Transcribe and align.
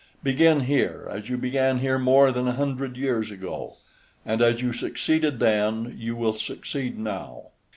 Begin 0.23 0.61
here, 0.61 1.07
as 1.11 1.29
you 1.29 1.37
began 1.37 1.77
here 1.77 1.99
more 1.99 2.31
than 2.31 2.47
a 2.47 2.53
hundred 2.55 2.97
years 2.97 3.29
ago, 3.29 3.75
and 4.25 4.41
as 4.41 4.59
you 4.59 4.73
succeeded 4.73 5.37
then 5.39 5.93
you 5.95 6.15
will 6.15 6.33
succeed 6.33 6.97
now. 6.97 7.49